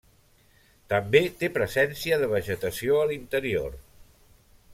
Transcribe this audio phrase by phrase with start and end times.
[0.93, 3.79] També té presència de vegetació a l'interior.